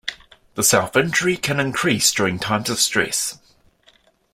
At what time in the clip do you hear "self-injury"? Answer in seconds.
0.63-1.37